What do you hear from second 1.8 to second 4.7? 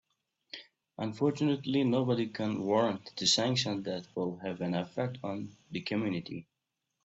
nobody can warrant the sanctions that will have